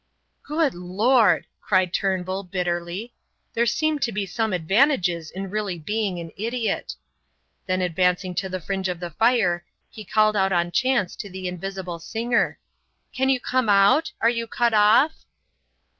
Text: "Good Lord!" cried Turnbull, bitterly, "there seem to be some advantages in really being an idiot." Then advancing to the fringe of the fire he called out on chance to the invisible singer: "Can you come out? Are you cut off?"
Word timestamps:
"Good 0.41 0.73
Lord!" 0.73 1.45
cried 1.61 1.93
Turnbull, 1.93 2.41
bitterly, 2.45 3.13
"there 3.53 3.67
seem 3.67 3.99
to 3.99 4.11
be 4.11 4.25
some 4.25 4.51
advantages 4.51 5.29
in 5.29 5.51
really 5.51 5.77
being 5.77 6.19
an 6.19 6.31
idiot." 6.37 6.95
Then 7.67 7.83
advancing 7.83 8.33
to 8.41 8.49
the 8.49 8.59
fringe 8.59 8.89
of 8.89 8.99
the 8.99 9.11
fire 9.11 9.63
he 9.91 10.03
called 10.03 10.35
out 10.35 10.51
on 10.51 10.71
chance 10.71 11.15
to 11.17 11.29
the 11.29 11.47
invisible 11.47 11.99
singer: 11.99 12.57
"Can 13.13 13.29
you 13.29 13.39
come 13.39 13.69
out? 13.69 14.11
Are 14.21 14.29
you 14.31 14.47
cut 14.47 14.73
off?" 14.73 15.23